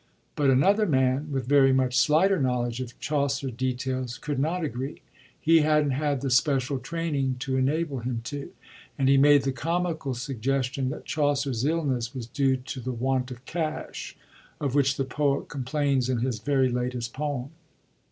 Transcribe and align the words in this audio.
But 0.35 0.49
another 0.49 0.87
man, 0.87 1.31
with 1.31 1.45
very 1.45 1.71
much 1.71 1.95
slighter 1.95 2.41
knowledge 2.41 2.81
of 2.81 2.99
Chaucer 2.99 3.51
details, 3.51 4.17
could 4.17 4.39
not 4.39 4.63
agree— 4.63 5.03
he 5.49 5.59
hadn't 5.59 5.91
had 5.91 6.21
the 6.21 6.31
special 6.31 6.79
training 6.79 7.35
to 7.41 7.55
enable 7.55 7.99
him 7.99 8.21
to— 8.23 8.51
and 8.97 9.07
he 9.07 9.17
made 9.17 9.43
the 9.43 9.51
comical 9.51 10.15
suggestion 10.15 10.89
that 10.89 11.05
Chaucer's 11.05 11.65
illness 11.65 12.15
was 12.15 12.25
due 12.25 12.57
to 12.57 12.79
the 12.79 12.91
want 12.91 13.29
of 13.29 13.45
cash,^ 13.45 14.15
of 14.59 14.73
which 14.73 14.97
the 14.97 15.05
poet 15.05 15.47
com 15.49 15.63
plains 15.63 16.09
in 16.09 16.17
his 16.21 16.39
very 16.39 16.69
latest 16.71 17.13
poem. 17.13 17.51